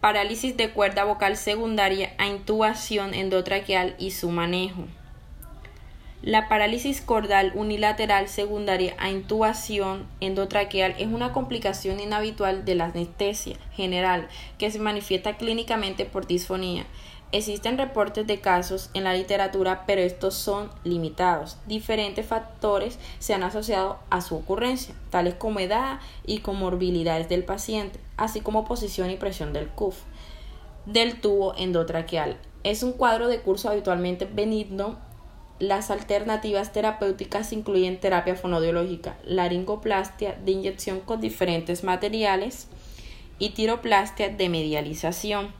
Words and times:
parálisis 0.00 0.56
de 0.56 0.70
cuerda 0.70 1.04
vocal 1.04 1.36
secundaria 1.36 2.14
a 2.16 2.26
intubación 2.26 3.12
endotraqueal 3.12 3.94
y 3.98 4.12
su 4.12 4.30
manejo. 4.30 4.86
La 6.22 6.48
parálisis 6.48 7.00
cordal 7.00 7.52
unilateral 7.54 8.28
secundaria 8.28 8.94
a 8.98 9.10
intubación 9.10 10.06
endotraqueal 10.20 10.94
es 10.98 11.06
una 11.06 11.32
complicación 11.32 11.98
inhabitual 11.98 12.66
de 12.66 12.74
la 12.74 12.86
anestesia 12.86 13.56
general 13.72 14.28
que 14.58 14.70
se 14.70 14.78
manifiesta 14.78 15.38
clínicamente 15.38 16.04
por 16.04 16.26
disfonía. 16.26 16.84
Existen 17.32 17.78
reportes 17.78 18.26
de 18.26 18.40
casos 18.40 18.90
en 18.92 19.04
la 19.04 19.14
literatura, 19.14 19.84
pero 19.86 20.00
estos 20.00 20.34
son 20.34 20.70
limitados. 20.82 21.58
Diferentes 21.66 22.26
factores 22.26 22.98
se 23.20 23.34
han 23.34 23.44
asociado 23.44 23.98
a 24.10 24.20
su 24.20 24.34
ocurrencia, 24.34 24.94
tales 25.10 25.34
como 25.34 25.60
edad 25.60 26.00
y 26.26 26.40
comorbilidades 26.40 27.28
del 27.28 27.44
paciente, 27.44 28.00
así 28.16 28.40
como 28.40 28.64
posición 28.64 29.10
y 29.10 29.16
presión 29.16 29.52
del 29.52 29.68
CUF 29.68 29.96
del 30.86 31.20
tubo 31.20 31.54
endotraqueal. 31.56 32.36
Es 32.64 32.82
un 32.82 32.92
cuadro 32.92 33.28
de 33.28 33.40
curso 33.40 33.70
habitualmente 33.70 34.24
benigno. 34.24 34.98
Las 35.58 35.90
alternativas 35.90 36.72
terapéuticas 36.72 37.52
incluyen 37.52 38.00
terapia 38.00 38.34
fonodiológica, 38.34 39.16
laringoplastia 39.24 40.38
de 40.44 40.52
inyección 40.52 41.00
con 41.00 41.20
diferentes 41.20 41.84
materiales 41.84 42.66
y 43.38 43.50
tiroplastia 43.50 44.30
de 44.30 44.48
medialización. 44.48 45.59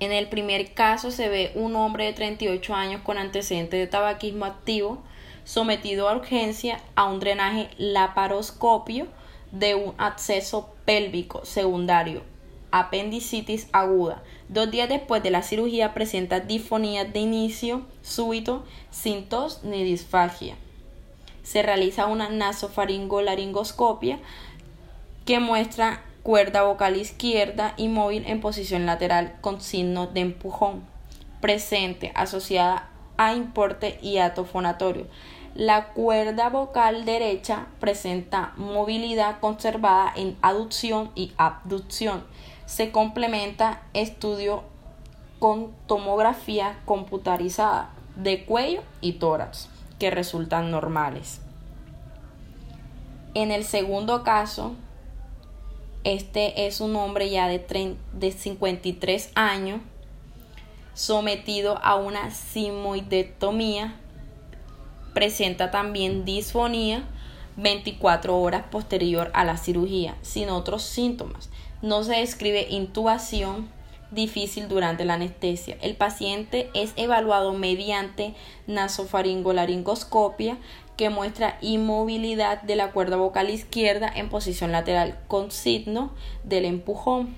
En 0.00 0.12
el 0.12 0.28
primer 0.28 0.74
caso 0.74 1.10
se 1.10 1.28
ve 1.28 1.52
un 1.54 1.76
hombre 1.76 2.06
de 2.06 2.12
38 2.12 2.74
años 2.74 3.02
con 3.02 3.18
antecedentes 3.18 3.78
de 3.78 3.86
tabaquismo 3.86 4.44
activo 4.44 5.02
sometido 5.44 6.08
a 6.08 6.16
urgencia 6.16 6.80
a 6.96 7.04
un 7.04 7.20
drenaje 7.20 7.68
laparoscopio 7.76 9.06
de 9.52 9.74
un 9.74 9.94
acceso 9.98 10.74
pélvico 10.84 11.44
secundario, 11.44 12.22
apendicitis 12.70 13.68
aguda. 13.72 14.22
Dos 14.48 14.70
días 14.70 14.88
después 14.88 15.22
de 15.22 15.30
la 15.30 15.42
cirugía 15.42 15.94
presenta 15.94 16.40
disfonía 16.40 17.04
de 17.04 17.20
inicio 17.20 17.82
súbito 18.02 18.64
sin 18.90 19.28
tos 19.28 19.62
ni 19.62 19.84
disfagia. 19.84 20.56
Se 21.42 21.62
realiza 21.62 22.06
una 22.06 22.30
nasofaringolaringoscopia 22.30 24.18
que 25.24 25.40
muestra 25.40 26.02
cuerda 26.24 26.62
vocal 26.62 26.96
izquierda 26.96 27.74
inmóvil 27.76 28.24
en 28.26 28.40
posición 28.40 28.86
lateral 28.86 29.36
con 29.42 29.60
signo 29.60 30.06
de 30.06 30.20
empujón, 30.20 30.82
presente, 31.42 32.12
asociada 32.14 32.88
a 33.18 33.34
importe 33.34 33.98
y 34.00 34.16
atofonatorio. 34.16 35.06
La 35.54 35.88
cuerda 35.88 36.48
vocal 36.48 37.04
derecha 37.04 37.66
presenta 37.78 38.54
movilidad 38.56 39.38
conservada 39.38 40.12
en 40.16 40.36
aducción 40.40 41.10
y 41.14 41.32
abducción. 41.36 42.24
Se 42.64 42.90
complementa 42.90 43.82
estudio 43.92 44.64
con 45.38 45.72
tomografía 45.86 46.80
computarizada 46.86 47.90
de 48.16 48.46
cuello 48.46 48.82
y 49.02 49.12
tórax, 49.14 49.68
que 49.98 50.10
resultan 50.10 50.70
normales. 50.70 51.42
En 53.34 53.50
el 53.50 53.64
segundo 53.64 54.22
caso, 54.22 54.74
este 56.04 56.66
es 56.66 56.80
un 56.80 56.94
hombre 56.96 57.30
ya 57.30 57.48
de, 57.48 57.96
de 58.12 58.32
53 58.32 59.30
años 59.34 59.80
sometido 60.94 61.78
a 61.82 61.96
una 61.96 62.30
simoidectomía. 62.30 64.00
Presenta 65.12 65.70
también 65.70 66.24
disfonía 66.24 67.04
24 67.56 68.36
horas 68.36 68.64
posterior 68.70 69.30
a 69.34 69.44
la 69.44 69.56
cirugía, 69.56 70.16
sin 70.22 70.50
otros 70.50 70.82
síntomas. 70.82 71.50
No 71.82 72.02
se 72.02 72.16
describe 72.16 72.66
intubación 72.70 73.68
difícil 74.10 74.68
durante 74.68 75.04
la 75.04 75.14
anestesia. 75.14 75.76
El 75.80 75.96
paciente 75.96 76.70
es 76.74 76.92
evaluado 76.96 77.52
mediante 77.52 78.34
nasofaringolaringoscopia 78.66 80.58
que 80.96 81.10
muestra 81.10 81.58
inmovilidad 81.60 82.62
de 82.62 82.76
la 82.76 82.92
cuerda 82.92 83.16
vocal 83.16 83.50
izquierda 83.50 84.10
en 84.14 84.28
posición 84.28 84.72
lateral 84.72 85.18
con 85.28 85.50
signo 85.50 86.12
del 86.44 86.64
empujón 86.64 87.34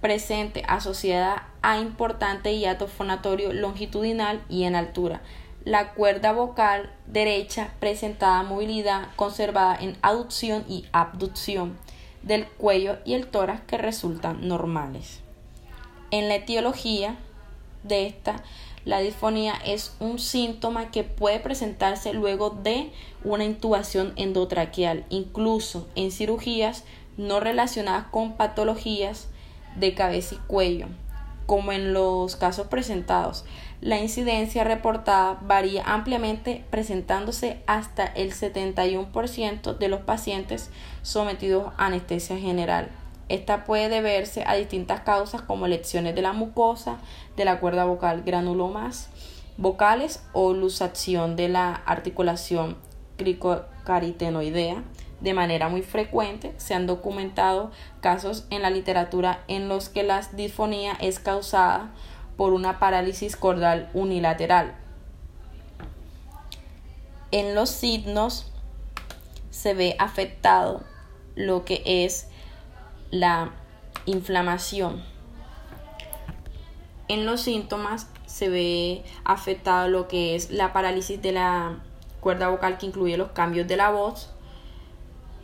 presente 0.00 0.62
asociada 0.68 1.48
a 1.62 1.78
importante 1.78 2.56
hiato 2.56 2.86
fonatorio 2.86 3.52
longitudinal 3.52 4.42
y 4.48 4.64
en 4.64 4.76
altura. 4.76 5.20
La 5.64 5.94
cuerda 5.94 6.32
vocal 6.32 6.92
derecha 7.06 7.72
presentada 7.80 8.42
movilidad 8.44 9.08
conservada 9.16 9.76
en 9.80 9.96
aducción 10.02 10.64
y 10.68 10.86
abducción 10.92 11.76
del 12.22 12.46
cuello 12.46 12.98
y 13.04 13.14
el 13.14 13.26
tórax 13.26 13.62
que 13.62 13.78
resultan 13.78 14.46
normales. 14.46 15.22
En 16.12 16.28
la 16.28 16.36
etiología 16.36 17.16
de 17.82 18.06
esta 18.06 18.42
la 18.86 19.00
disfonía 19.00 19.54
es 19.66 19.96
un 19.98 20.20
síntoma 20.20 20.92
que 20.92 21.02
puede 21.02 21.40
presentarse 21.40 22.14
luego 22.14 22.50
de 22.50 22.92
una 23.24 23.44
intubación 23.44 24.12
endotraqueal, 24.14 25.04
incluso 25.10 25.88
en 25.96 26.12
cirugías 26.12 26.84
no 27.16 27.40
relacionadas 27.40 28.06
con 28.12 28.34
patologías 28.36 29.26
de 29.74 29.94
cabeza 29.94 30.36
y 30.36 30.38
cuello, 30.46 30.86
como 31.46 31.72
en 31.72 31.92
los 31.92 32.36
casos 32.36 32.68
presentados. 32.68 33.44
La 33.80 33.98
incidencia 33.98 34.62
reportada 34.62 35.36
varía 35.42 35.82
ampliamente, 35.82 36.64
presentándose 36.70 37.62
hasta 37.66 38.06
el 38.06 38.32
71% 38.32 39.76
de 39.76 39.88
los 39.88 40.02
pacientes 40.02 40.70
sometidos 41.02 41.72
a 41.76 41.86
anestesia 41.86 42.38
general. 42.38 42.88
Esta 43.28 43.64
puede 43.64 43.88
deberse 43.88 44.44
a 44.46 44.54
distintas 44.54 45.00
causas 45.00 45.42
como 45.42 45.66
lesiones 45.66 46.14
de 46.14 46.22
la 46.22 46.32
mucosa, 46.32 46.98
de 47.36 47.44
la 47.44 47.58
cuerda 47.58 47.84
vocal, 47.84 48.22
granulomas 48.22 49.08
vocales 49.56 50.22
o 50.32 50.52
luxación 50.52 51.36
de 51.36 51.48
la 51.48 51.74
articulación 51.74 52.76
cricocaritenoidea. 53.16 54.84
De 55.20 55.32
manera 55.32 55.68
muy 55.68 55.82
frecuente 55.82 56.52
se 56.58 56.74
han 56.74 56.86
documentado 56.86 57.70
casos 58.00 58.44
en 58.50 58.62
la 58.62 58.70
literatura 58.70 59.42
en 59.48 59.68
los 59.68 59.88
que 59.88 60.02
la 60.02 60.20
disfonía 60.32 60.92
es 61.00 61.18
causada 61.18 61.90
por 62.36 62.52
una 62.52 62.78
parálisis 62.78 63.34
cordal 63.34 63.88
unilateral. 63.94 64.74
En 67.32 67.54
los 67.54 67.70
signos 67.70 68.52
se 69.50 69.72
ve 69.72 69.96
afectado 69.98 70.84
lo 71.34 71.64
que 71.64 71.82
es 71.84 72.28
la 73.10 73.50
inflamación. 74.06 75.02
En 77.08 77.24
los 77.24 77.40
síntomas 77.40 78.08
se 78.26 78.48
ve 78.48 79.04
afectado 79.24 79.88
lo 79.88 80.08
que 80.08 80.34
es 80.34 80.50
la 80.50 80.72
parálisis 80.72 81.22
de 81.22 81.32
la 81.32 81.78
cuerda 82.20 82.48
vocal 82.48 82.78
que 82.78 82.86
incluye 82.86 83.16
los 83.16 83.30
cambios 83.30 83.68
de 83.68 83.76
la 83.76 83.90
voz, 83.90 84.30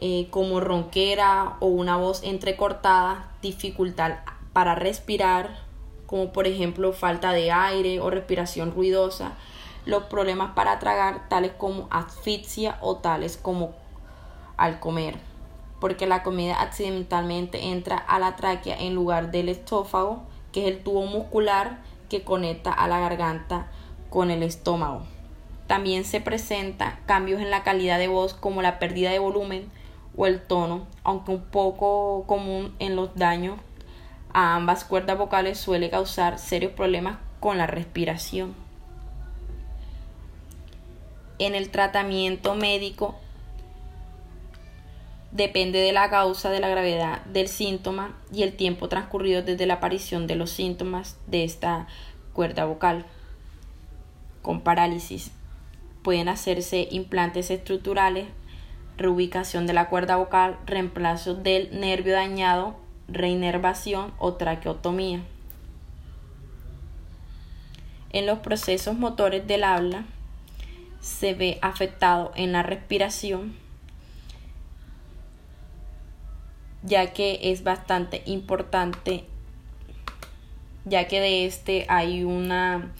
eh, 0.00 0.28
como 0.30 0.60
ronquera 0.60 1.56
o 1.58 1.66
una 1.66 1.96
voz 1.96 2.22
entrecortada, 2.22 3.32
dificultad 3.42 4.18
para 4.52 4.76
respirar, 4.76 5.58
como 6.06 6.32
por 6.32 6.46
ejemplo 6.46 6.92
falta 6.92 7.32
de 7.32 7.50
aire 7.50 8.00
o 8.00 8.08
respiración 8.10 8.72
ruidosa, 8.72 9.32
los 9.84 10.04
problemas 10.04 10.52
para 10.54 10.78
tragar, 10.78 11.28
tales 11.28 11.52
como 11.58 11.88
asfixia 11.90 12.78
o 12.80 12.96
tales 12.96 13.36
como 13.36 13.74
al 14.56 14.78
comer 14.78 15.27
porque 15.80 16.06
la 16.06 16.22
comida 16.22 16.60
accidentalmente 16.60 17.66
entra 17.66 17.96
a 17.96 18.18
la 18.18 18.36
tráquea 18.36 18.76
en 18.78 18.94
lugar 18.94 19.30
del 19.30 19.48
estófago, 19.48 20.22
que 20.52 20.62
es 20.62 20.74
el 20.74 20.82
tubo 20.82 21.06
muscular 21.06 21.78
que 22.08 22.22
conecta 22.22 22.72
a 22.72 22.88
la 22.88 23.00
garganta 23.00 23.68
con 24.10 24.30
el 24.30 24.42
estómago. 24.42 25.02
También 25.66 26.04
se 26.04 26.20
presenta 26.20 27.00
cambios 27.06 27.40
en 27.40 27.50
la 27.50 27.62
calidad 27.62 27.98
de 27.98 28.08
voz 28.08 28.34
como 28.34 28.62
la 28.62 28.78
pérdida 28.78 29.10
de 29.10 29.18
volumen 29.18 29.70
o 30.16 30.26
el 30.26 30.40
tono, 30.40 30.86
aunque 31.04 31.32
un 31.32 31.42
poco 31.42 32.24
común 32.26 32.74
en 32.78 32.96
los 32.96 33.14
daños 33.14 33.58
a 34.32 34.56
ambas 34.56 34.84
cuerdas 34.84 35.18
vocales 35.18 35.58
suele 35.58 35.90
causar 35.90 36.38
serios 36.38 36.72
problemas 36.72 37.18
con 37.40 37.58
la 37.58 37.66
respiración. 37.66 38.54
En 41.38 41.54
el 41.54 41.70
tratamiento 41.70 42.54
médico 42.54 43.14
depende 45.30 45.78
de 45.78 45.92
la 45.92 46.10
causa 46.10 46.50
de 46.50 46.60
la 46.60 46.68
gravedad 46.68 47.24
del 47.26 47.48
síntoma 47.48 48.16
y 48.32 48.42
el 48.42 48.56
tiempo 48.56 48.88
transcurrido 48.88 49.42
desde 49.42 49.66
la 49.66 49.74
aparición 49.74 50.26
de 50.26 50.36
los 50.36 50.50
síntomas 50.50 51.18
de 51.26 51.44
esta 51.44 51.86
cuerda 52.32 52.64
vocal. 52.64 53.04
Con 54.42 54.62
parálisis 54.62 55.32
pueden 56.02 56.28
hacerse 56.28 56.88
implantes 56.90 57.50
estructurales, 57.50 58.26
reubicación 58.96 59.66
de 59.66 59.74
la 59.74 59.88
cuerda 59.88 60.16
vocal, 60.16 60.56
reemplazo 60.66 61.34
del 61.34 61.78
nervio 61.78 62.14
dañado, 62.14 62.76
reinervación 63.08 64.12
o 64.18 64.34
traqueotomía. 64.34 65.20
En 68.10 68.26
los 68.26 68.38
procesos 68.38 68.96
motores 68.96 69.46
del 69.46 69.64
habla 69.64 70.04
se 71.00 71.34
ve 71.34 71.58
afectado 71.60 72.32
en 72.34 72.52
la 72.52 72.62
respiración, 72.62 73.54
ya 76.82 77.12
que 77.12 77.38
es 77.42 77.64
bastante 77.64 78.22
importante 78.26 79.24
ya 80.88 81.06
que 81.06 81.20
de 81.20 81.46
este 81.46 81.86
hay 81.88 82.24
una 82.24 82.92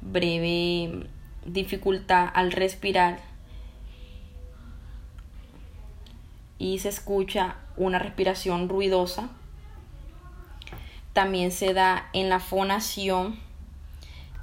breve 0.00 1.08
dificultad 1.44 2.28
al 2.34 2.52
respirar 2.52 3.20
y 6.58 6.78
se 6.78 6.88
escucha 6.88 7.56
una 7.76 7.98
respiración 7.98 8.68
ruidosa. 8.68 9.28
También 11.12 11.52
se 11.52 11.72
da 11.72 12.08
en 12.12 12.28
la 12.28 12.40
fonación, 12.40 13.38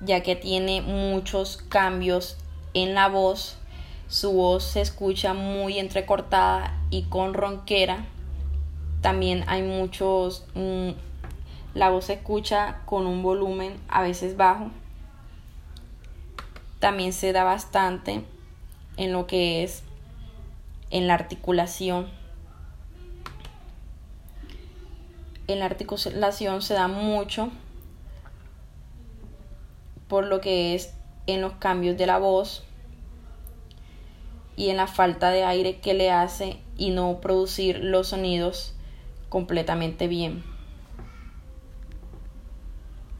ya 0.00 0.22
que 0.22 0.36
tiene 0.36 0.80
muchos 0.82 1.58
cambios 1.68 2.36
en 2.74 2.94
la 2.94 3.08
voz. 3.08 3.58
Su 4.08 4.32
voz 4.32 4.64
se 4.64 4.80
escucha 4.80 5.34
muy 5.34 5.78
entrecortada 5.78 6.74
y 6.90 7.04
con 7.04 7.34
ronquera. 7.34 8.06
También 9.00 9.44
hay 9.46 9.62
muchos... 9.62 10.46
Mm, 10.54 10.90
la 11.74 11.90
voz 11.90 12.06
se 12.06 12.14
escucha 12.14 12.80
con 12.86 13.06
un 13.06 13.22
volumen 13.22 13.78
a 13.88 14.02
veces 14.02 14.36
bajo. 14.36 14.70
También 16.80 17.12
se 17.12 17.32
da 17.32 17.44
bastante 17.44 18.24
en 18.96 19.12
lo 19.12 19.26
que 19.26 19.62
es 19.62 19.84
en 20.90 21.06
la 21.06 21.14
articulación. 21.14 22.08
En 25.46 25.60
la 25.60 25.66
articulación 25.66 26.62
se 26.62 26.74
da 26.74 26.88
mucho 26.88 27.50
por 30.08 30.26
lo 30.26 30.40
que 30.40 30.74
es 30.74 30.94
en 31.26 31.42
los 31.42 31.52
cambios 31.54 31.96
de 31.96 32.06
la 32.06 32.18
voz 32.18 32.64
y 34.56 34.70
en 34.70 34.78
la 34.78 34.86
falta 34.86 35.30
de 35.30 35.44
aire 35.44 35.78
que 35.80 35.94
le 35.94 36.10
hace 36.10 36.58
y 36.76 36.90
no 36.90 37.20
producir 37.20 37.78
los 37.84 38.08
sonidos 38.08 38.74
completamente 39.28 40.08
bien. 40.08 40.57